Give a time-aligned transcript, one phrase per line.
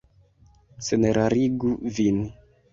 [0.87, 2.21] Senerarigu vin.